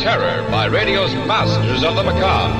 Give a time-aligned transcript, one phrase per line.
[0.00, 2.54] terror by radio's masters of the macabre.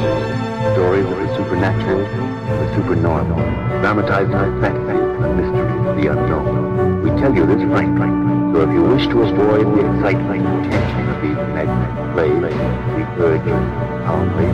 [0.75, 3.39] Stories of the supernatural, the supernormal,
[3.81, 7.03] dramatized fantasy, the mystery, the unknown.
[7.03, 8.09] We tell you this frankly,
[8.53, 12.55] so if you wish to avoid the excitement and tension of these magnetic plays,
[12.97, 13.59] we urge you,
[14.05, 14.47] calmly,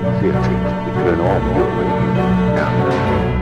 [0.00, 2.24] sincerely, to turn off your radio
[2.56, 3.41] now.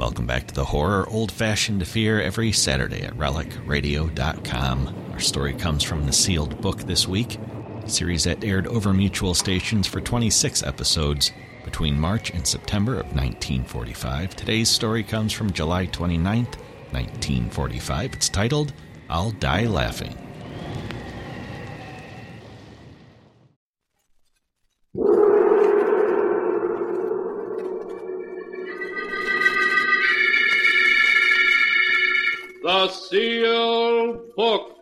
[0.00, 4.94] Welcome back to the Horror Old Fashioned Fear every Saturday at relicradio.com.
[5.12, 7.38] Our story comes from the sealed book this week,
[7.84, 11.32] a series that aired over mutual stations for 26 episodes
[11.66, 14.34] between March and September of 1945.
[14.36, 16.56] Today's story comes from July 29th,
[16.92, 18.14] 1945.
[18.14, 18.72] It's titled
[19.10, 20.16] I'll Die Laughing.
[32.70, 34.76] The Sealed Book.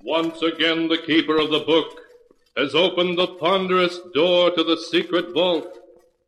[0.00, 2.00] Once again, the keeper of the book
[2.56, 5.78] has opened the ponderous door to the secret vault,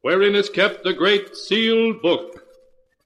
[0.07, 2.41] wherein is kept the great sealed book,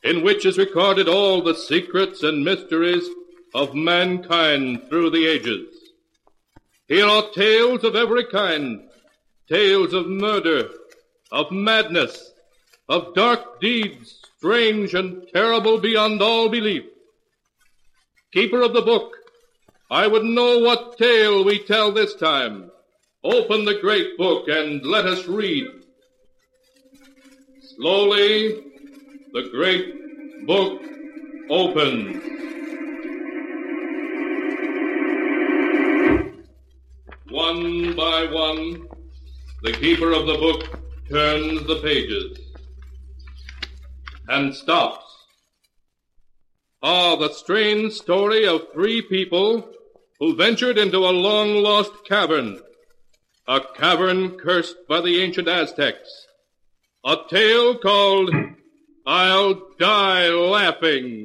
[0.05, 3.09] in which is recorded all the secrets and mysteries
[3.55, 5.67] of mankind through the ages.
[6.89, 8.83] Here are tales of every kind,
[9.49, 10.69] tales of murder,
[11.33, 12.33] of madness,
[12.87, 16.85] of dark deeds, strange and terrible beyond all belief.
[18.31, 19.17] Keeper of the book,
[19.91, 22.71] I would know what tale we tell this time.
[23.25, 25.81] Open the great book and let us read.
[27.81, 28.63] Slowly,
[29.33, 30.83] the great book
[31.49, 32.23] opens.
[37.31, 38.87] One by one,
[39.63, 42.39] the keeper of the book turns the pages
[44.29, 45.07] and stops.
[46.83, 49.73] Ah, the strange story of three people
[50.19, 52.61] who ventured into a long lost cavern.
[53.49, 56.27] A cavern cursed by the ancient Aztecs.
[57.03, 58.31] A tale called
[59.07, 61.25] I'll Die Laughing.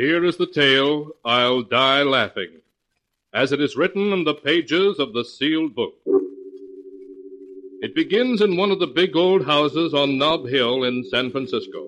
[0.00, 2.62] Here is the tale, I'll Die Laughing,
[3.34, 5.92] as it is written in the pages of the sealed book.
[7.82, 11.86] It begins in one of the big old houses on Nob Hill in San Francisco.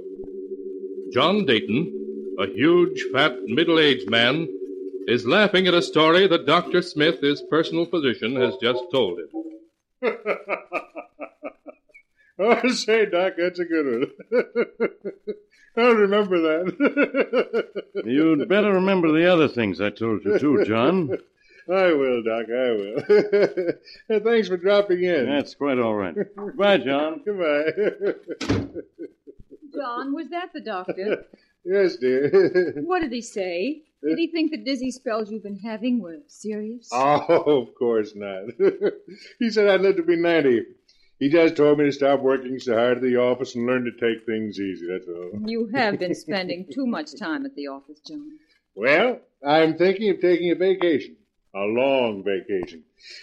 [1.11, 4.47] John Dayton, a huge, fat, middle-aged man,
[5.09, 6.83] is laughing at a story that Dr.
[6.83, 9.29] Smith, his personal physician, has just told him.
[12.39, 14.43] Oh, say, Doc, that's a good one.
[15.77, 17.83] I'll remember that.
[18.05, 21.11] You'd better remember the other things I told you, too, John.
[21.73, 24.21] I will, Doc, I will.
[24.25, 25.27] Thanks for dropping in.
[25.27, 26.15] That's quite all right.
[26.37, 27.23] Goodbye, John.
[27.25, 28.15] Goodbye.
[29.73, 31.25] John, was that the doctor?
[31.65, 32.83] yes, dear.
[32.85, 33.83] What did he say?
[34.03, 36.89] Did he think the dizzy spells you've been having were serious?
[36.93, 38.47] Oh, of course not.
[39.39, 40.63] he said I'd live to be 90.
[41.23, 43.93] He just told me to stop working so hard at the office and learn to
[43.93, 45.31] take things easy, that's all.
[45.47, 48.29] You have been spending too much time at the office, John.
[48.75, 51.15] Well, I'm thinking of taking a vacation.
[51.55, 52.83] A long vacation.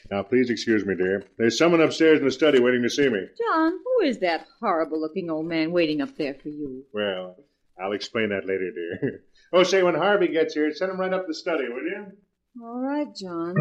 [0.09, 1.25] Now, please excuse me, dear.
[1.37, 3.19] There's someone upstairs in the study waiting to see me.
[3.37, 6.85] John, who is that horrible looking old man waiting up there for you?
[6.93, 7.35] Well,
[7.77, 9.23] I'll explain that later, dear.
[9.51, 12.05] Oh, say, when Harvey gets here, send him right up the study, will you?
[12.63, 13.55] All right, John.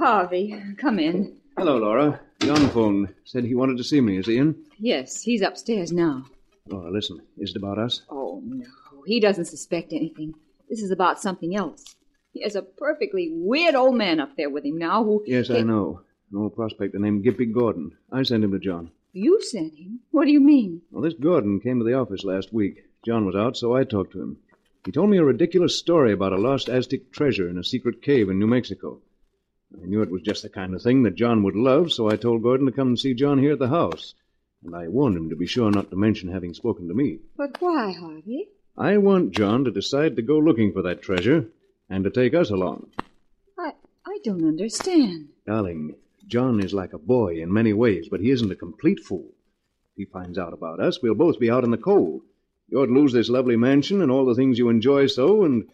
[0.00, 1.36] Harvey, come in.
[1.58, 2.18] Hello, Laura.
[2.40, 3.14] John phoned.
[3.26, 4.16] Said he wanted to see me.
[4.16, 4.56] Is he in?
[4.78, 6.24] Yes, he's upstairs now.
[6.72, 7.20] Oh, Laura, listen.
[7.36, 8.00] Is it about us?
[8.08, 8.64] Oh, no.
[9.04, 10.32] He doesn't suspect anything.
[10.70, 11.84] This is about something else.
[12.32, 15.22] He has a perfectly weird old man up there with him now who.
[15.26, 16.00] Yes, I know.
[16.32, 17.92] An old prospector named Gimpy Gordon.
[18.10, 18.92] I sent him to John.
[19.12, 20.00] You sent him?
[20.12, 20.80] What do you mean?
[20.90, 22.84] Well, this Gordon came to the office last week.
[23.04, 24.38] John was out, so I talked to him.
[24.86, 28.30] He told me a ridiculous story about a lost Aztec treasure in a secret cave
[28.30, 29.02] in New Mexico.
[29.80, 32.16] I knew it was just the kind of thing that John would love, so I
[32.16, 34.14] told Gordon to come and see John here at the house.
[34.64, 37.20] And I warned him to be sure not to mention having spoken to me.
[37.36, 38.48] But why, Harvey?
[38.76, 41.46] I want John to decide to go looking for that treasure
[41.88, 42.90] and to take us along.
[43.58, 43.72] I
[44.06, 45.28] I don't understand.
[45.46, 45.94] Darling,
[46.26, 49.26] John is like a boy in many ways, but he isn't a complete fool.
[49.92, 52.22] If he finds out about us, we'll both be out in the cold.
[52.68, 55.68] You'd lose this lovely mansion and all the things you enjoy so, and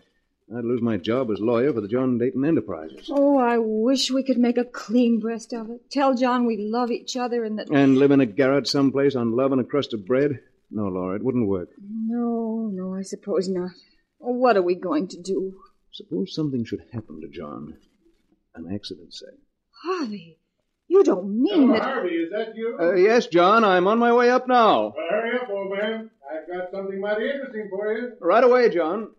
[0.54, 3.10] I'd lose my job as lawyer for the John Dayton Enterprises.
[3.10, 5.90] Oh, I wish we could make a clean breast of it.
[5.90, 7.68] Tell John we love each other and that.
[7.68, 10.38] And live in a garret someplace on love and a crust of bread?
[10.70, 11.70] No, Laura, it wouldn't work.
[11.80, 13.72] No, no, I suppose not.
[14.20, 15.58] Oh, what are we going to do?
[15.90, 17.78] Suppose something should happen to John.
[18.54, 19.26] An accident, say.
[19.82, 20.38] Harvey,
[20.86, 21.82] you don't mean that.
[21.82, 22.76] Harvey, is that you?
[22.80, 24.94] Uh, yes, John, I'm on my way up now.
[24.96, 26.10] Well, hurry up, old man.
[26.30, 28.12] I've got something mighty interesting for you.
[28.20, 29.10] Right away, John.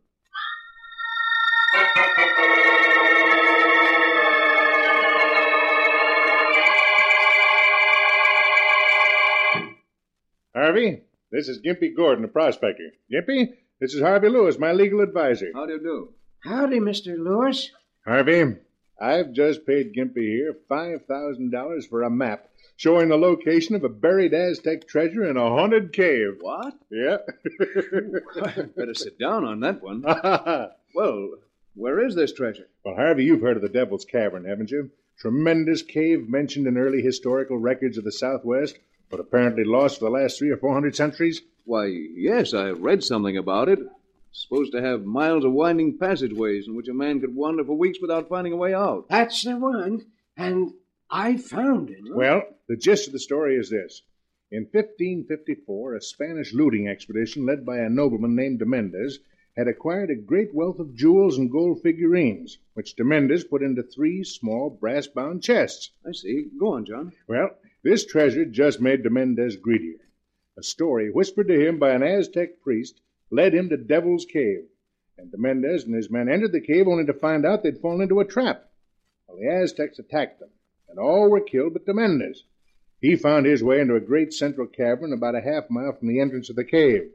[10.54, 12.92] Harvey, this is Gimpy Gordon, a prospector.
[13.12, 15.52] Gimpy, this is Harvey Lewis, my legal advisor.
[15.54, 16.10] How do you do?
[16.44, 17.18] Howdy, Mr.
[17.18, 17.72] Lewis.
[18.06, 18.56] Harvey,
[19.00, 24.34] I've just paid Gimpy here $5,000 for a map showing the location of a buried
[24.34, 26.38] Aztec treasure in a haunted cave.
[26.42, 26.74] What?
[26.92, 27.18] Yeah.
[28.76, 30.02] Better sit down on that one.
[30.96, 31.30] well,
[31.78, 32.68] where is this treasure?
[32.84, 34.90] Well, Harvey, you've heard of the Devil's Cavern, haven't you?
[35.20, 38.78] Tremendous cave mentioned in early historical records of the Southwest,
[39.10, 41.42] but apparently lost for the last three or four hundred centuries.
[41.66, 43.80] Why, yes, I read something about it.
[44.32, 47.78] It's supposed to have miles of winding passageways in which a man could wander for
[47.78, 49.06] weeks without finding a way out.
[49.10, 50.06] That's the one.
[50.36, 50.74] And
[51.10, 52.04] I found it.
[52.10, 54.02] Well, the gist of the story is this.
[54.52, 59.20] In 1554, a Spanish looting expedition led by a nobleman named de Mendez
[59.58, 63.82] had acquired a great wealth of jewels and gold figurines, which de Mendez put into
[63.82, 65.90] three small brass bound chests.
[66.08, 66.46] I see.
[66.60, 67.12] Go on, John.
[67.28, 67.50] Well,
[67.82, 69.98] this treasure just made de Mendez greedier.
[70.58, 73.02] A story whispered to him by an Aztec priest
[73.32, 74.66] led him to Devil's Cave,
[75.18, 78.02] and de Mendez and his men entered the cave only to find out they'd fallen
[78.02, 78.70] into a trap.
[79.28, 80.52] Well, the Aztecs attacked them,
[80.88, 82.44] and all were killed but de Mendez.
[83.02, 86.20] He found his way into a great central cavern about a half mile from the
[86.20, 87.12] entrance of the cave.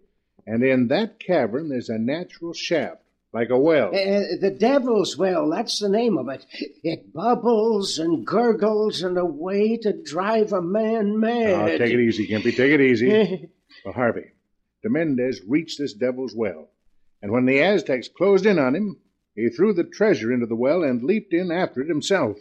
[0.46, 3.02] And in that cavern there's a natural shaft,
[3.32, 3.88] like a well.
[3.88, 6.44] Uh, the Devil's Well, that's the name of it.
[6.82, 11.70] It bubbles and gurgles in a way to drive a man mad.
[11.70, 12.54] Oh, take it easy, Gimpy.
[12.56, 13.48] Take it easy.
[13.84, 14.32] well, Harvey,
[14.82, 16.70] de Mendez reached this devil's well,
[17.22, 18.98] and when the Aztecs closed in on him,
[19.34, 22.36] he threw the treasure into the well and leaped in after it himself.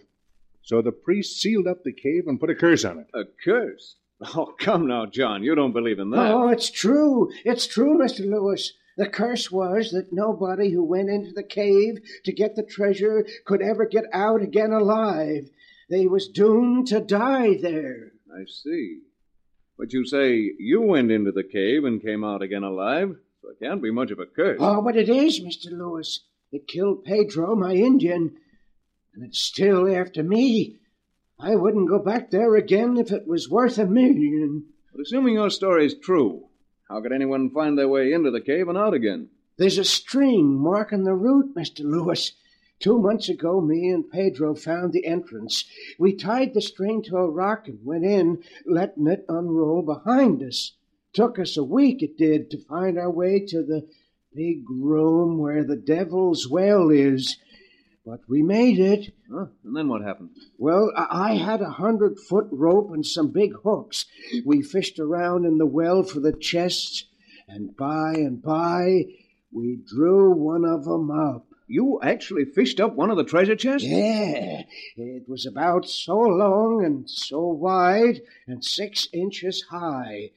[0.64, 3.08] So the priest sealed up the cave and put a curse on it.
[3.14, 3.96] A curse?
[4.36, 5.44] Oh, come now, John.
[5.44, 6.32] You don't believe in that.
[6.32, 7.32] Oh, it's true.
[7.44, 8.20] It's true, Mr.
[8.24, 8.74] Lewis.
[8.98, 13.62] The curse was that nobody who went into the cave to get the treasure could
[13.62, 15.50] ever get out again alive.
[15.90, 18.12] They was doomed to die there.
[18.32, 19.00] I see.
[19.78, 23.60] But you say you went into the cave and came out again alive, so it
[23.60, 24.60] can't be much of a curse.
[24.62, 25.72] Oh, but it is, Mr.
[25.72, 26.26] Lewis.
[26.52, 28.36] It killed Pedro, my Indian,
[29.16, 30.81] and it's still after me.
[31.44, 34.66] I wouldn't go back there again if it was worth a million.
[34.92, 36.50] But assuming your story's true,
[36.88, 39.30] how could anyone find their way into the cave and out again?
[39.58, 41.80] There's a string marking the route, Mr.
[41.80, 42.34] Lewis.
[42.80, 45.66] Two months ago, me and Pedro found the entrance.
[45.98, 50.74] We tied the string to a rock and went in, letting it unroll behind us.
[51.14, 53.88] Took us a week, it did, to find our way to the
[54.36, 57.38] big room where the devil's well is.
[58.06, 59.14] But we made it.
[59.32, 59.46] Huh?
[59.64, 60.32] And then what happened?
[60.58, 64.06] Well, I I had a hundred foot rope and some big hooks.
[64.44, 67.06] We fished around in the well for the chests,
[67.48, 69.06] and by and by,
[69.52, 71.48] we drew one of 'em up.
[71.68, 73.88] You actually fished up one of the treasure chests?
[73.88, 74.64] Yeah,
[74.98, 80.32] it was about so long and so wide and six inches high.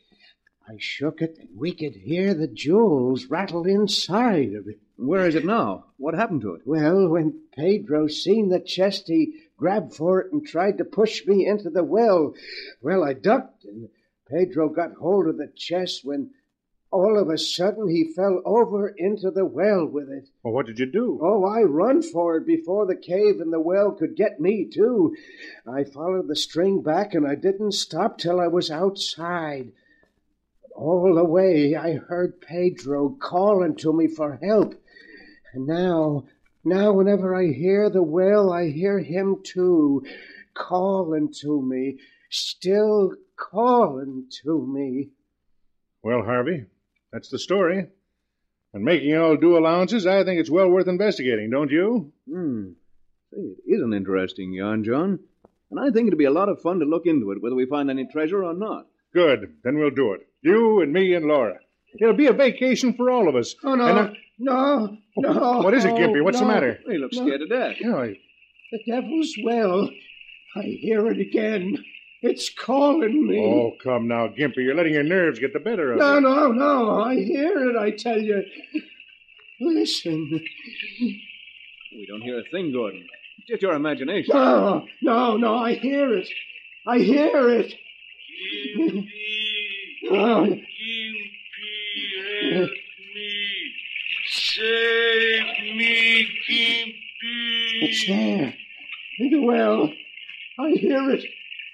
[0.66, 4.78] I shook it, and we could hear the jewels rattle inside of it.
[4.97, 5.87] Where is it now?
[5.99, 6.62] What happened to it?
[6.64, 11.47] Well, when Pedro seen the chest, he grabbed for it and tried to push me
[11.47, 12.35] into the well.
[12.80, 13.88] Well, I ducked, and
[14.30, 16.30] Pedro got hold of the chest when.
[16.90, 20.28] all of a sudden he fell over into the well with it.
[20.44, 21.18] Well, what did you do?
[21.21, 25.16] Oh, I run for it before the cave and the well could get me, too.
[25.66, 29.73] I followed the string back and I didn't stop till I was outside.
[30.75, 34.75] All the way I heard Pedro calling to me for help.
[35.52, 36.25] And now,
[36.64, 40.04] now whenever I hear the well, I hear him too,
[40.52, 45.11] calling to me, still calling to me.
[46.02, 46.64] Well, Harvey,
[47.12, 47.87] that's the story.
[48.73, 52.12] And making all due allowances, I think it's well worth investigating, don't you?
[52.28, 52.73] Hmm.
[53.33, 55.21] Say, it is an interesting yarn, John.
[55.71, 57.66] And I think it'd be a lot of fun to look into it, whether we
[57.66, 58.87] find any treasure or not.
[59.12, 59.54] Good.
[59.62, 60.26] Then we'll do it.
[60.45, 61.59] You and me and Laura.
[61.99, 63.55] It'll be a vacation for all of us.
[63.65, 63.87] Oh, no.
[63.87, 65.61] And I- No, no.
[65.63, 66.23] What is it, Gimpy?
[66.23, 66.81] What's the matter?
[66.87, 67.25] He looks No.
[67.27, 67.77] scared to death.
[67.81, 68.19] You know, I-
[68.73, 69.91] The devil's well.
[70.57, 71.83] I hear it again.
[72.21, 73.39] It's calling me.
[73.39, 74.59] Oh, come now, Gimpy.
[74.65, 76.21] You're letting your nerves get the better of No, you.
[76.23, 77.01] No, no, no.
[77.03, 78.43] I hear it, I tell you.
[79.61, 80.41] Listen.
[81.01, 83.07] We don't hear a thing, Gordon.
[83.39, 84.35] It's just your imagination.
[84.35, 85.55] No, no, no.
[85.57, 86.29] I hear it.
[86.87, 87.75] I hear it.
[90.11, 90.59] Oh,
[94.27, 95.47] Save
[95.77, 97.83] me, Gimpy.
[97.83, 98.55] it's there.
[99.19, 99.93] In the well.
[100.59, 101.25] I hear it.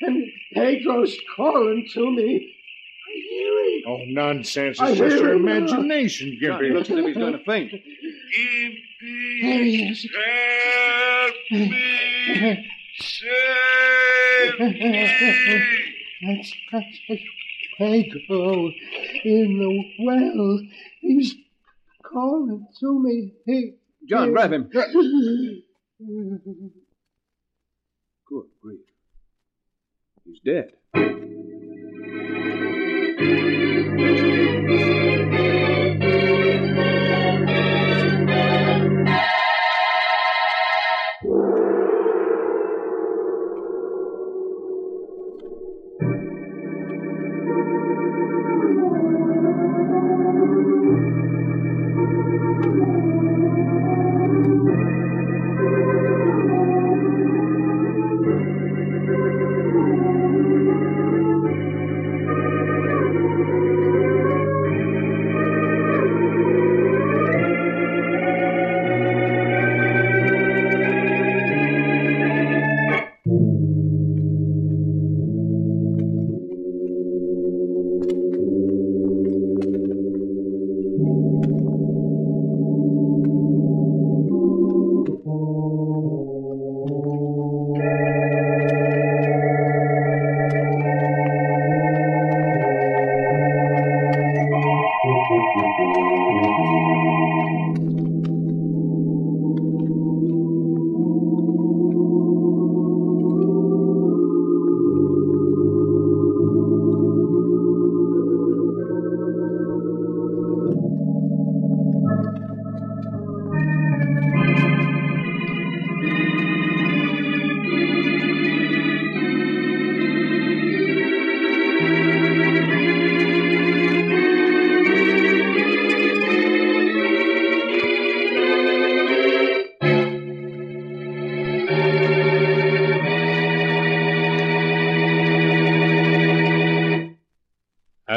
[0.01, 2.37] And Pedro's calling to me.
[3.07, 3.85] I hear it.
[3.87, 4.81] Oh, nonsense.
[4.81, 6.75] It's I just your imagination, John, he Gimpy.
[6.75, 7.73] looks as if he's going to faint.
[7.73, 8.77] Gimpy.
[9.43, 10.09] There he is.
[10.15, 12.67] Help me.
[12.99, 15.11] Save me.
[16.23, 16.99] That's, that's
[17.81, 18.71] Pedro
[19.25, 19.71] in the
[20.05, 20.61] well.
[21.01, 21.35] He's
[22.03, 23.33] calling to me.
[23.47, 23.73] He,
[24.07, 24.69] John, grab him.
[28.29, 28.81] Good grief.
[30.27, 30.73] He's dead.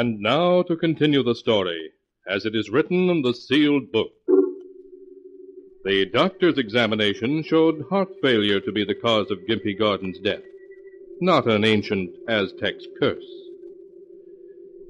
[0.04, 1.92] And now to continue the story,
[2.28, 4.12] as it is written in the sealed book.
[5.82, 10.42] The doctor's examination showed heart failure to be the cause of Gimpy Gordon's death,
[11.22, 13.24] not an ancient Aztec's curse.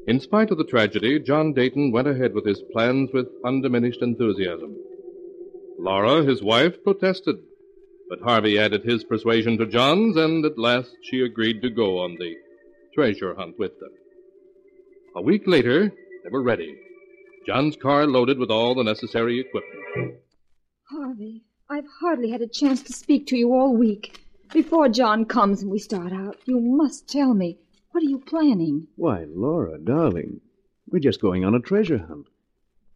[0.08, 4.74] In spite of the tragedy, John Dayton went ahead with his plans with undiminished enthusiasm.
[5.78, 7.36] Laura, his wife, protested,
[8.08, 12.16] but Harvey added his persuasion to John's, and at last she agreed to go on
[12.16, 12.34] the
[12.96, 13.92] treasure hunt with them.
[15.16, 15.90] A week later,
[16.24, 16.76] they were ready.
[17.46, 20.16] John's car loaded with all the necessary equipment.
[20.90, 24.18] Harvey, I've hardly had a chance to speak to you all week.
[24.52, 27.58] Before John comes and we start out, you must tell me.
[27.92, 28.88] What are you planning?
[28.96, 30.40] Why, Laura, darling,
[30.88, 32.26] we're just going on a treasure hunt.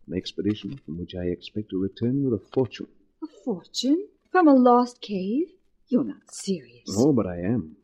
[0.09, 2.89] An expedition from which I expect to return with a fortune.
[3.23, 4.09] A fortune?
[4.33, 5.47] From a lost cave?
[5.87, 6.89] You're not serious.
[6.97, 7.77] Oh, but I am.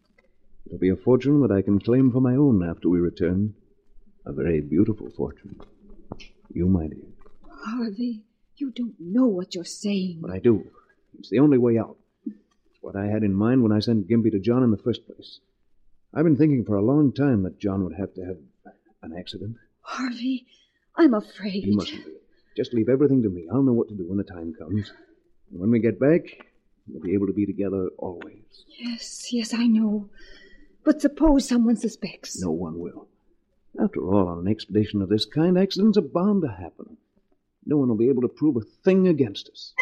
[0.66, 3.54] It'll be a fortune that I can claim for my own after we return.
[4.26, 5.60] A very beautiful fortune.
[6.52, 7.04] You, my dear.
[7.66, 8.24] Harvey,
[8.56, 10.18] you don't know what you're saying.
[10.22, 10.70] But I do.
[11.18, 11.96] It's the only way out.
[12.26, 15.06] It's what I had in mind when I sent Gimpy to John in the first
[15.06, 15.40] place.
[16.14, 18.36] I've been thinking for a long time that John would have to have
[19.02, 19.56] an accident.
[19.80, 20.46] Harvey,
[20.96, 21.64] I'm afraid.
[21.64, 22.12] You mustn't be.
[22.56, 23.46] Just leave everything to me.
[23.52, 24.92] I'll know what to do when the time comes.
[25.50, 26.22] And when we get back,
[26.86, 28.64] we'll be able to be together always.
[28.78, 30.08] Yes, yes, I know.
[30.84, 32.40] But suppose someone suspects.
[32.40, 33.08] No one will.
[33.78, 36.96] After all, on an expedition of this kind, accidents are bound to happen.
[37.66, 39.72] No one will be able to prove a thing against us.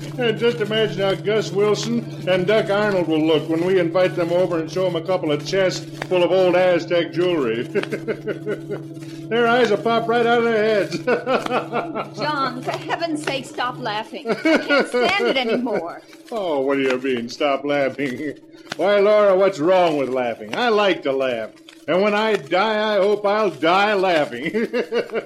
[0.18, 4.32] and just imagine how Gus Wilson and Duck Arnold will look when we invite them
[4.32, 7.62] over and show them a couple of chests full of old Aztec jewelry.
[9.28, 10.98] their eyes will pop right out of their heads.
[12.18, 14.28] John, for heaven's sake, stop laughing.
[14.28, 16.02] I can't stand it anymore.
[16.30, 17.28] oh, what do you mean?
[17.28, 18.38] Stop laughing.
[18.76, 20.54] Why, Laura, what's wrong with laughing?
[20.54, 21.50] I like to laugh.
[21.88, 24.50] And when I die, I hope I'll die laughing.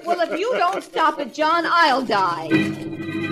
[0.05, 3.29] Well, if you don't stop it, John, I'll die.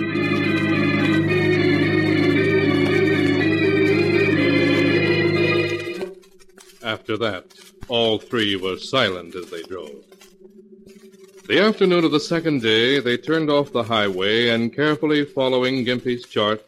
[6.82, 7.44] After that,
[7.88, 10.02] all three were silent as they drove.
[11.46, 16.24] The afternoon of the second day, they turned off the highway and, carefully following Gimpy's
[16.24, 16.64] chart,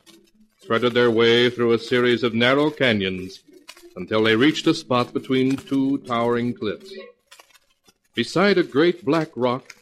[0.60, 3.40] threaded their way through a series of narrow canyons
[3.96, 6.92] until they reached a spot between two towering cliffs.
[8.14, 9.74] Beside a great black rock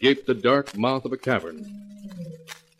[0.00, 1.66] gaped the dark mouth of a cavern.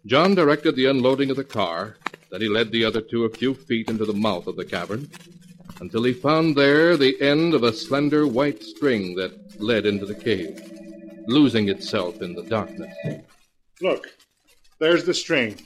[0.06, 1.96] John directed the unloading of the car,
[2.30, 5.10] then he led the other two a few feet into the mouth of the cavern
[5.80, 10.14] until he found there the end of a slender white string that led into the
[10.14, 10.60] cave,
[11.26, 12.94] losing itself in the darkness.
[13.80, 14.08] Look,
[14.78, 15.56] there's the string.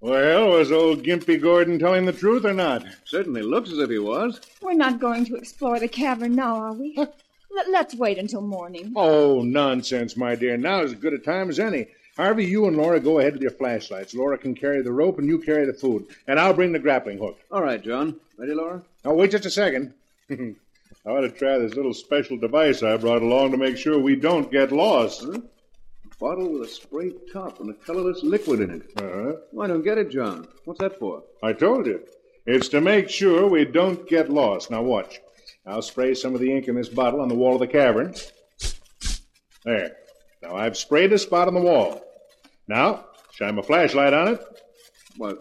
[0.00, 2.84] Well, was old Gimpy Gordon telling the truth or not?
[3.06, 4.40] Certainly looks as if he was.
[4.60, 6.94] We're not going to explore the cavern now, are we?
[6.96, 8.92] Let- Let's wait until morning.
[8.96, 10.56] Oh, nonsense, my dear.
[10.56, 11.86] Now is as good a time as any.
[12.16, 14.12] Harvey, you and Laura go ahead with your flashlights.
[14.14, 16.06] Laura can carry the rope and you carry the food.
[16.26, 17.38] And I'll bring the grappling hook.
[17.50, 18.20] All right, John.
[18.36, 18.82] Ready, Laura?
[19.04, 19.92] Now, wait just a second.
[20.30, 24.16] I ought to try this little special device I brought along to make sure we
[24.16, 25.22] don't get lost.
[25.24, 25.42] A
[26.18, 28.90] bottle with a spray top and a colorless liquid in it.
[28.96, 29.60] Uh-huh.
[29.60, 30.48] I don't get it, John.
[30.64, 31.22] What's that for?
[31.42, 32.00] I told you.
[32.46, 34.70] It's to make sure we don't get lost.
[34.70, 35.20] Now, watch.
[35.66, 38.14] I'll spray some of the ink in this bottle on the wall of the cavern.
[39.64, 39.96] There.
[40.42, 42.02] Now, I've sprayed a spot on the wall.
[42.68, 44.44] Now, shine my flashlight on it.
[45.18, 45.38] Well,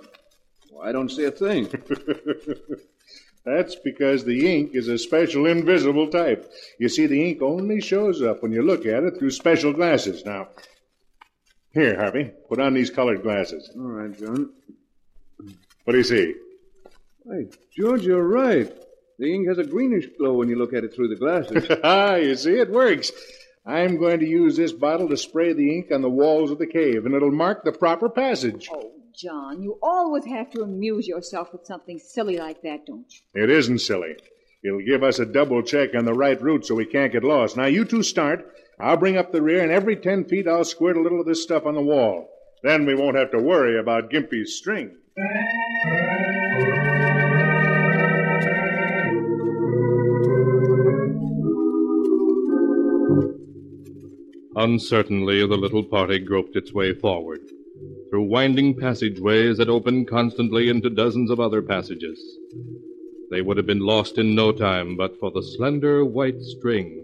[0.82, 1.68] I don't see a thing.
[3.46, 6.50] That's because the ink is a special invisible type.
[6.80, 10.24] You see, the ink only shows up when you look at it through special glasses.
[10.26, 10.48] Now,
[11.74, 13.70] here, Harvey, put on these colored glasses.
[13.76, 14.50] All right, John.
[15.84, 16.36] What do you see?
[17.30, 18.72] Hey, George, you're right.
[19.20, 21.68] The ink has a greenish glow when you look at it through the glasses.
[21.84, 23.12] ah, you see, it works.
[23.66, 26.68] I'm going to use this bottle to spray the ink on the walls of the
[26.68, 28.70] cave, and it'll mark the proper passage.
[28.72, 33.44] Oh, John, you always have to amuse yourself with something silly like that, don't you?
[33.44, 34.16] It isn't silly.
[34.64, 37.58] It'll give us a double check on the right route so we can't get lost.
[37.58, 38.48] Now, you two start.
[38.80, 41.44] I'll bring up the rear, and every ten feet I'll squirt a little of this
[41.44, 42.30] stuff on the wall.
[42.64, 44.98] Then we won't have to worry about Gimpy's string.
[54.56, 57.42] Uncertainly, the little party groped its way forward,
[58.14, 62.38] through winding passageways that opened constantly into dozens of other passages.
[63.32, 67.04] They would have been lost in no time but for the slender white string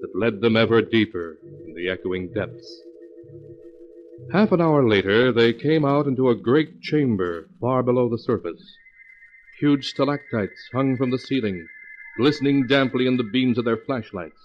[0.00, 2.74] that led them ever deeper in the echoing depths.
[4.32, 8.78] Half an hour later, they came out into a great chamber far below the surface.
[9.60, 11.66] Huge stalactites hung from the ceiling,
[12.16, 14.40] glistening damply in the beams of their flashlights.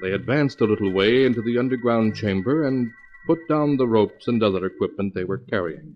[0.00, 2.92] They advanced a little way into the underground chamber and
[3.26, 5.94] put down the ropes and other equipment they were carrying.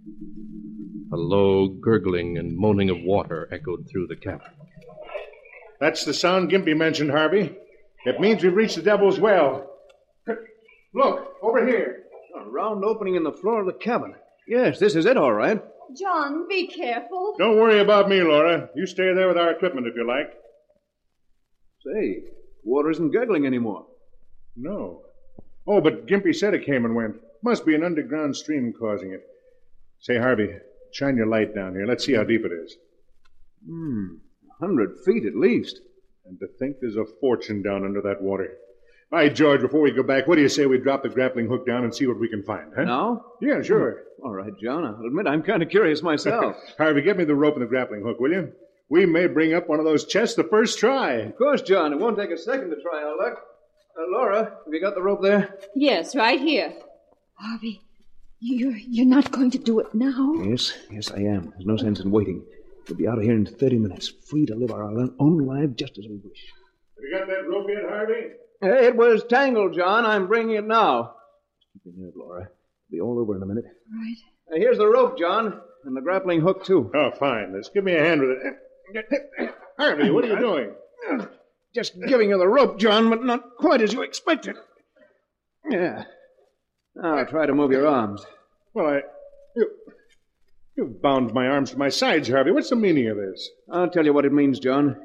[1.12, 4.52] A low gurgling and moaning of water echoed through the cavern.
[5.80, 7.56] That's the sound Gimpy mentioned, Harvey.
[8.04, 9.70] It means we've reached the Devil's Well.
[10.94, 12.04] Look, over here.
[12.38, 14.14] A round opening in the floor of the cabin.
[14.46, 15.62] Yes, this is it, all right.
[15.98, 17.34] John, be careful.
[17.38, 18.68] Don't worry about me, Laura.
[18.74, 20.32] You stay there with our equipment if you like.
[21.84, 22.24] Say,
[22.64, 23.86] water isn't gurgling anymore.
[24.56, 25.02] No.
[25.66, 27.16] Oh, but Gimpy said it came and went.
[27.42, 29.22] Must be an underground stream causing it.
[30.00, 30.48] Say, Harvey,
[30.92, 31.86] shine your light down here.
[31.86, 32.76] Let's see how deep it is.
[33.66, 34.06] Hmm,
[34.50, 35.80] a hundred feet at least.
[36.26, 38.56] And to think there's a fortune down under that water.
[39.12, 41.46] All right, George, before we go back, what do you say we drop the grappling
[41.46, 42.84] hook down and see what we can find, huh?
[42.84, 43.24] Now?
[43.40, 44.02] Yeah, sure.
[44.24, 44.84] All right, John.
[44.84, 46.56] I'll admit I'm kind of curious myself.
[46.78, 48.52] Harvey, get me the rope and the grappling hook, will you?
[48.88, 51.12] we may bring up one of those chests the first try.
[51.14, 51.92] Of course, John.
[51.92, 53.42] It won't take a second to try our luck.
[53.96, 55.56] Uh, Laura, have you got the rope there?
[55.74, 56.72] Yes, right here.
[57.34, 57.80] Harvey,
[58.40, 60.34] you're, you're not going to do it now?
[60.42, 61.50] Yes, yes, I am.
[61.50, 62.44] There's no sense in waiting.
[62.88, 65.96] We'll be out of here in 30 minutes, free to live our own lives just
[65.98, 66.44] as we wish.
[66.96, 68.22] Have you got that rope yet, Harvey?
[68.62, 70.04] Uh, It was tangled, John.
[70.04, 71.14] I'm bringing it now.
[71.72, 72.40] Keep your nerve, Laura.
[72.42, 72.50] It'll
[72.90, 73.64] be all over in a minute.
[73.64, 74.16] Right.
[74.52, 76.90] Uh, here's the rope, John, and the grappling hook, too.
[76.94, 77.52] Oh, fine.
[77.54, 79.54] Let's give me a hand with it.
[79.78, 80.70] Harvey, what are you doing?
[81.74, 84.56] Just giving you the rope, John, but not quite as you expected.
[85.68, 86.04] Yeah.
[86.94, 88.24] Now try to move your arms.
[88.74, 89.00] Well, I.
[89.56, 89.70] You,
[90.76, 92.52] you've bound my arms to my sides, Harvey.
[92.52, 93.50] What's the meaning of this?
[93.70, 94.96] I'll tell you what it means, John.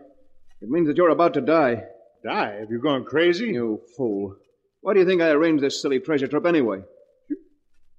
[0.61, 1.83] It means that you're about to die.
[2.23, 2.59] Die?
[2.59, 3.47] Have you gone crazy?
[3.47, 4.35] You fool.
[4.81, 6.81] Why do you think I arranged this silly treasure trip anyway?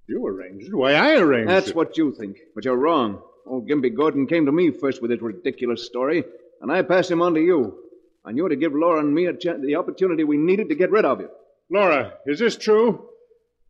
[0.07, 0.75] You arranged it?
[0.75, 1.69] Why, I arranged That's it.
[1.69, 3.21] That's what you think, but you're wrong.
[3.45, 6.23] Old Gimpy Gordon came to me first with his ridiculous story,
[6.61, 7.77] and I passed him on to you.
[8.23, 10.91] I knew to give Laura and me a ch- the opportunity we needed to get
[10.91, 11.29] rid of you.
[11.69, 13.07] Laura, is this true?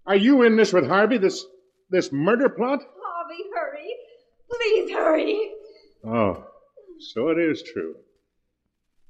[0.05, 1.45] Are you in this with Harvey, this
[1.89, 2.81] this murder plot?
[3.03, 3.95] Harvey, hurry.
[4.49, 5.51] Please hurry.
[6.03, 6.43] Oh,
[6.99, 7.95] so it is true.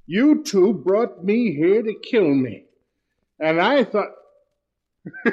[0.06, 2.64] You two brought me here to kill me.
[3.40, 4.10] And I thought.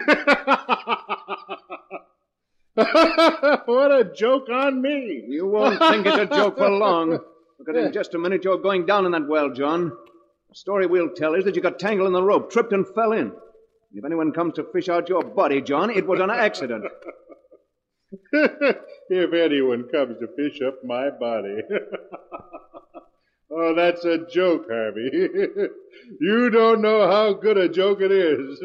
[3.65, 5.25] what a joke on me.
[5.27, 7.19] You won't think it's a joke for long.
[7.59, 9.91] Because in just a minute you're going down in that well, John.
[10.49, 13.11] The story we'll tell is that you got tangled in the rope, tripped and fell
[13.11, 13.33] in.
[13.91, 16.85] If anyone comes to fish out your body, John, it was an accident.
[18.31, 21.57] if anyone comes to fish up my body.
[23.51, 25.09] oh, that's a joke, Harvey.
[26.21, 28.59] you don't know how good a joke it is.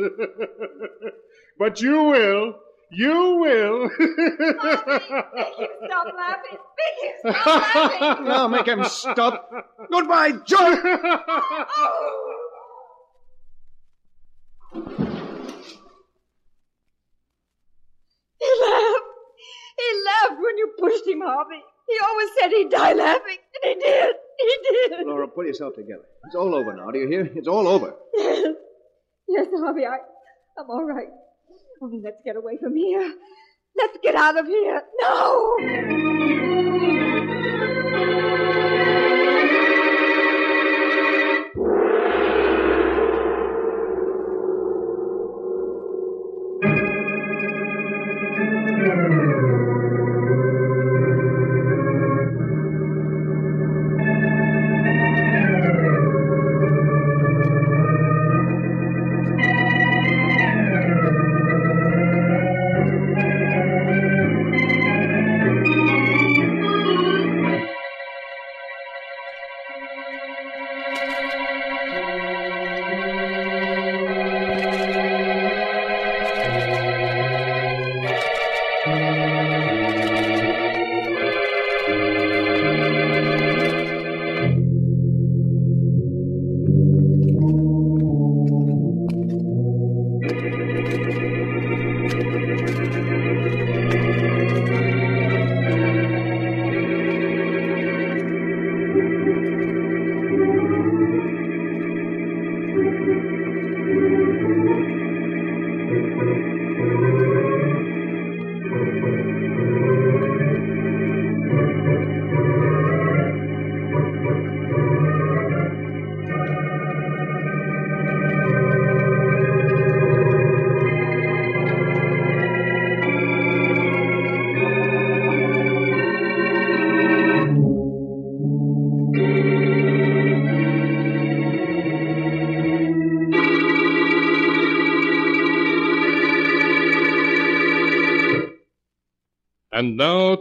[1.59, 2.55] but you will.
[2.91, 3.91] You will.
[5.87, 6.59] Stop laughing.
[6.79, 8.25] Make him stop laughing.
[8.27, 9.51] now make him stop.
[9.91, 10.77] Goodbye, John.
[18.41, 19.05] He laughed.
[19.77, 21.63] He laughed when you pushed him, Harvey.
[21.89, 24.15] He always said he'd die laughing, and he did.
[24.39, 24.57] He
[24.89, 25.07] did.
[25.07, 26.05] Laura, put yourself together.
[26.27, 26.91] It's all over now.
[26.91, 27.31] Do you hear?
[27.35, 27.95] It's all over.
[28.17, 28.55] Yes.
[29.29, 29.97] Yes, Harvey, I,
[30.59, 31.09] I'm all right.
[31.81, 33.15] Let's get away from here.
[33.77, 34.83] Let's get out of here.
[35.01, 36.54] No!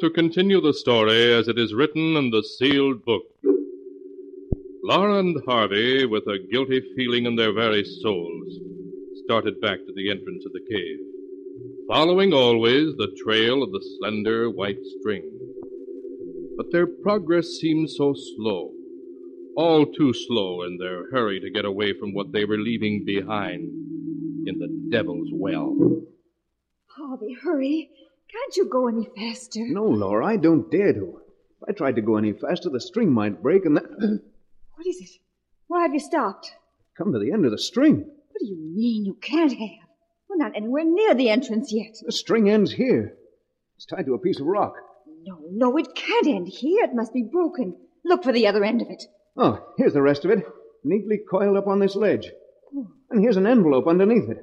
[0.04, 3.24] To continue the story as it is written in the sealed book.
[4.84, 8.60] Laura and Harvey, with a guilty feeling in their very souls,
[9.24, 10.98] started back to the entrance of the cave,
[11.88, 15.24] following always the trail of the slender white string.
[16.58, 18.72] But their progress seemed so slow,
[19.56, 23.70] all too slow in their hurry to get away from what they were leaving behind
[24.48, 25.78] in the devil's well.
[26.88, 27.90] Harvey, hurry.
[28.34, 29.62] Can't you go any faster?
[29.68, 31.22] No, Laura, I don't dare to.
[31.62, 33.86] If I tried to go any faster, the string might break and that.
[34.76, 35.22] What is it?
[35.68, 36.52] Why have you stopped?
[36.98, 37.98] Come to the end of the string.
[38.00, 39.88] What do you mean you can't have?
[40.28, 41.96] We're not anywhere near the entrance yet.
[42.04, 43.16] The string ends here.
[43.78, 44.74] It's tied to a piece of rock.
[45.26, 46.84] No, no, it can't end here.
[46.84, 47.76] It must be broken.
[48.04, 49.04] Look for the other end of it.
[49.38, 50.46] Oh, here's the rest of it,
[50.84, 52.30] neatly coiled up on this ledge.
[52.76, 52.88] Oh.
[53.10, 54.40] And here's an envelope underneath it.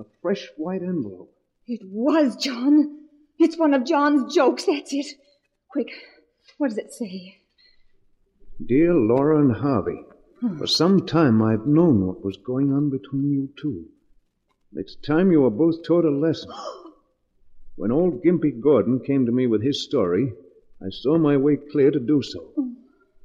[0.00, 1.32] A fresh white envelope.
[1.66, 2.95] It was John.
[3.38, 5.06] It's one of John's jokes, that's it.
[5.70, 5.90] Quick,
[6.58, 7.38] what does it say?
[8.64, 10.00] Dear Laura and Harvey,
[10.40, 10.56] hmm.
[10.56, 13.88] for some time I've known what was going on between you two.
[14.72, 16.50] It's time you were both taught a lesson.
[17.76, 20.32] When old Gimpy Gordon came to me with his story,
[20.80, 22.40] I saw my way clear to do so.
[22.40, 22.72] Hmm.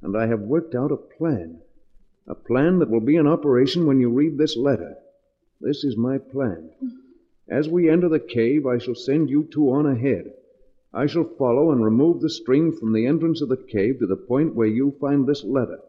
[0.02, 1.62] And I have worked out a plan.
[2.26, 4.96] A plan that will be in operation when you read this letter.
[5.60, 6.70] This is my plan.
[6.78, 6.88] Hmm.
[7.48, 10.32] As we enter the cave, I shall send you two on ahead.
[10.94, 14.16] I shall follow and remove the string from the entrance of the cave to the
[14.16, 15.80] point where you find this letter.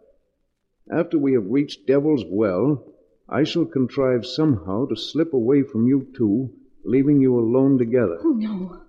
[0.91, 2.83] After we have reached Devil's Well,
[3.29, 8.19] I shall contrive somehow to slip away from you two, leaving you alone together.
[8.21, 8.81] Oh, no.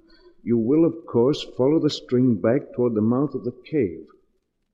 [0.43, 4.07] You will, of course, follow the string back toward the mouth of the cave.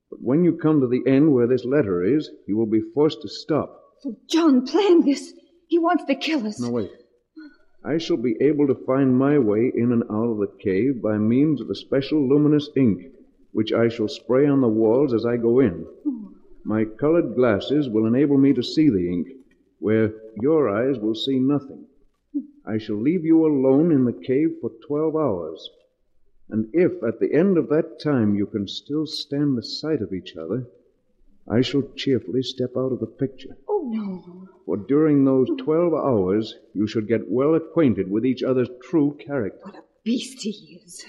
[0.09, 3.21] But when you come to the end where this letter is, you will be forced
[3.21, 3.79] to stop.
[4.01, 5.33] So John planned this.
[5.67, 6.59] He wants to kill us.
[6.59, 6.91] No, wait.
[7.83, 11.17] I shall be able to find my way in and out of the cave by
[11.17, 13.11] means of a special luminous ink,
[13.51, 15.85] which I shall spray on the walls as I go in.
[16.63, 19.29] My colored glasses will enable me to see the ink,
[19.79, 21.85] where your eyes will see nothing.
[22.65, 25.67] I shall leave you alone in the cave for twelve hours.
[26.49, 30.13] And if at the end of that time you can still stand the sight of
[30.13, 30.67] each other,
[31.47, 33.57] I shall cheerfully step out of the picture.
[33.83, 34.47] Oh, no.
[34.65, 39.59] For during those twelve hours, you should get well acquainted with each other's true character.
[39.63, 41.03] What a beast he is.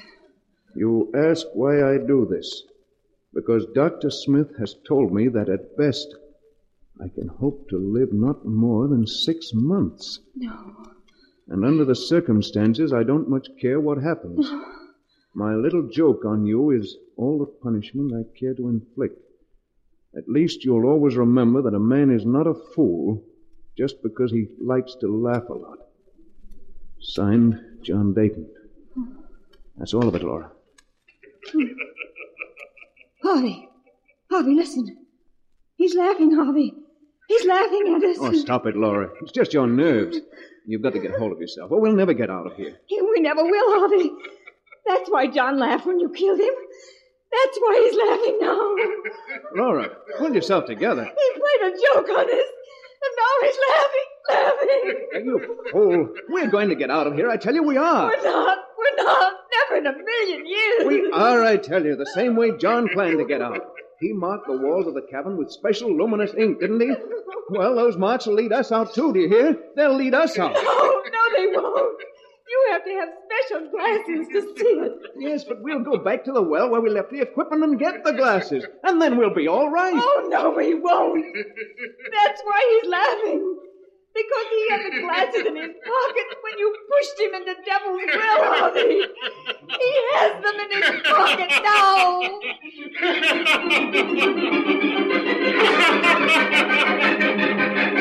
[0.74, 2.62] You ask why I do this.
[3.35, 4.08] Because Dr.
[4.11, 6.14] Smith has told me that at best
[6.98, 10.20] I can hope to live not more than six months.
[10.35, 10.76] No.
[11.48, 14.50] And under the circumstances, I don't much care what happens.
[15.35, 19.18] My little joke on you is all the punishment I care to inflict.
[20.16, 23.25] At least you'll always remember that a man is not a fool
[23.77, 25.79] just because he likes to laugh a lot.
[27.01, 28.48] Signed, John Dayton.
[29.77, 30.51] That's all of it, Laura.
[31.51, 31.66] Hmm.
[33.22, 33.68] Harvey.
[34.31, 34.98] Harvey, listen.
[35.77, 36.75] He's laughing, Harvey.
[37.29, 38.18] He's laughing at us.
[38.20, 39.11] Oh, stop it, Laura.
[39.22, 40.18] It's just your nerves.
[40.66, 42.77] You've got to get hold of yourself, or we'll never get out of here.
[42.90, 44.11] We never will, Harvey.
[44.87, 46.55] That's why John laughed when you killed him.
[47.32, 48.76] That's why he's laughing now.
[49.64, 51.04] Laura, pull yourself together.
[51.04, 52.48] He played a joke on us,
[53.02, 55.08] and now he's laughing, laughing.
[55.14, 56.08] Are you fool?
[56.28, 57.30] We're going to get out of here.
[57.30, 58.08] I tell you, we are.
[58.08, 58.58] We're not.
[58.78, 59.32] We're not.
[59.70, 60.84] Never in a million years.
[60.86, 63.60] We are, I tell you, the same way John planned to get out.
[64.00, 66.92] He marked the walls of the cabin with special luminous ink, didn't he?
[67.50, 69.56] Well, those marks will lead us out, too, do you hear?
[69.76, 70.52] They'll lead us out.
[70.54, 72.00] No, no, they won't.
[72.48, 74.92] You have to have special glasses to see it.
[75.18, 78.02] Yes, but we'll go back to the well where we left the equipment and get
[78.04, 79.94] the glasses, and then we'll be all right.
[79.94, 81.24] Oh, no, we won't.
[81.34, 83.58] That's why he's laughing.
[84.14, 88.44] Because he had the glasses in his pocket when you pushed him into Devil's Well,
[88.58, 89.06] Harvey.
[89.80, 92.38] He has them in his pocket now.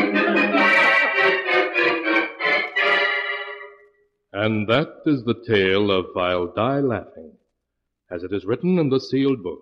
[4.34, 7.34] And that is the tale of I'll Die Laughing,
[8.10, 9.60] as it is written in the sealed book.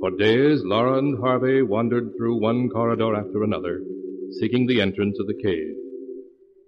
[0.00, 3.82] For days, Laura and Harvey wandered through one corridor after another,
[4.38, 5.74] seeking the entrance of the cave.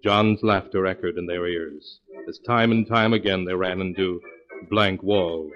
[0.03, 4.21] John's laughter echoed in their ears, as time and time again they ran into
[4.69, 5.53] blank walls.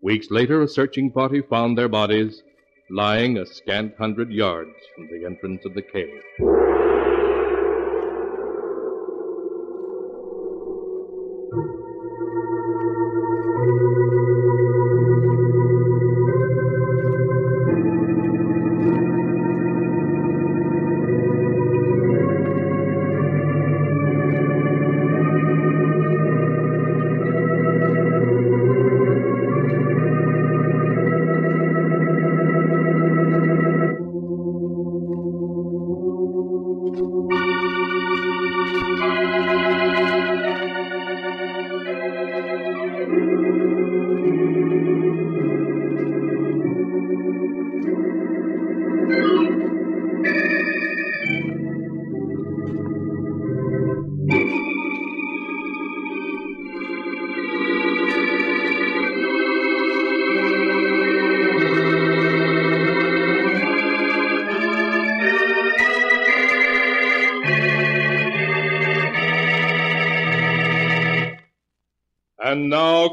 [0.00, 2.40] Weeks later, a searching party found their bodies
[2.88, 6.22] lying a scant hundred yards from the entrance of the cave.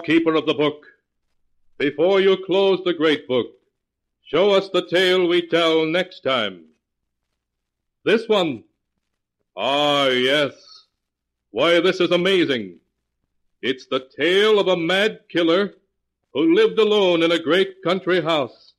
[0.10, 0.88] Keeper of the book,
[1.78, 3.46] before you close the great book,
[4.32, 6.66] Show us the tale we tell next time.
[8.06, 8.64] This one.
[9.58, 10.54] Ah, yes.
[11.50, 12.76] Why, this is amazing.
[13.64, 15.74] It's the tale of a mad killer
[16.36, 18.74] who lived alone in a great country house.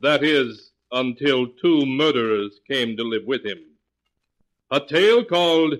[0.00, 3.58] That is, until two murderers came to live with him.
[4.70, 5.74] A tale called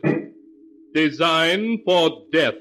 [0.95, 2.61] Design for Death.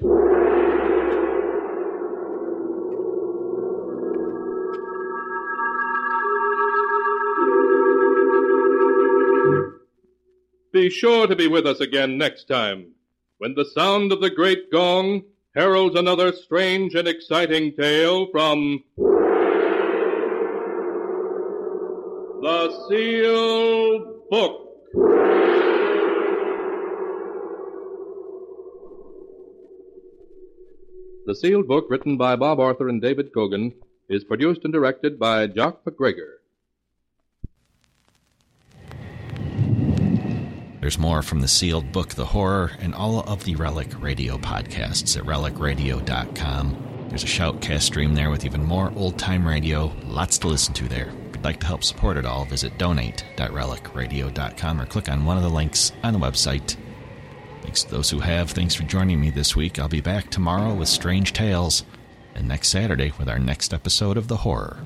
[10.78, 12.92] Be sure to be with us again next time,
[13.38, 18.84] when the sound of the great gong heralds another strange and exciting tale from
[22.42, 24.68] the Sealed Book.
[31.26, 33.74] The Sealed Book, written by Bob Arthur and David Kogan,
[34.08, 36.37] is produced and directed by Jock McGregor.
[40.80, 45.16] There's more from the sealed book, The Horror, and all of the Relic Radio podcasts
[45.16, 47.06] at relicradio.com.
[47.08, 50.88] There's a shoutcast stream there with even more old time radio, lots to listen to
[50.88, 51.08] there.
[51.08, 55.42] If you'd like to help support it all, visit donate.relicradio.com or click on one of
[55.42, 56.76] the links on the website.
[57.62, 58.50] Thanks to those who have.
[58.50, 59.78] Thanks for joining me this week.
[59.78, 61.84] I'll be back tomorrow with Strange Tales,
[62.34, 64.78] and next Saturday with our next episode of The Horror.